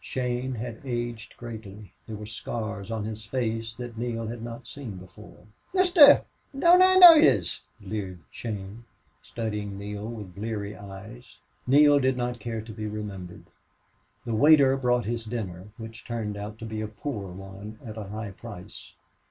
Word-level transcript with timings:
Shane 0.03 0.55
had 0.55 0.81
aged 0.83 1.37
greatly. 1.37 1.93
There 2.07 2.15
were 2.15 2.25
scars 2.25 2.89
on 2.89 3.03
his 3.03 3.27
face 3.27 3.75
that 3.75 3.99
Neale 3.99 4.25
had 4.25 4.41
not 4.41 4.65
seen 4.65 4.95
before. 4.95 5.45
"Mister, 5.75 6.23
don't 6.57 6.81
I 6.81 6.95
know 6.95 7.13
yez?" 7.13 7.59
leered 7.79 8.17
Shane, 8.31 8.85
studying 9.21 9.77
Neale 9.77 10.07
with 10.07 10.33
bleary 10.33 10.75
eyes. 10.75 11.37
Neale 11.67 11.99
did 11.99 12.17
not 12.17 12.39
care 12.39 12.61
to 12.63 12.71
be 12.71 12.87
remembered. 12.87 13.45
The 14.25 14.33
waiter 14.33 14.75
brought 14.75 15.05
his 15.05 15.23
dinner, 15.23 15.65
which 15.77 16.03
turned 16.03 16.35
out 16.35 16.57
to 16.57 16.65
be 16.65 16.81
a 16.81 16.87
poor 16.87 17.27
one 17.31 17.77
at 17.85 17.95
a 17.95 18.05
high 18.05 18.31
price. 18.31 18.93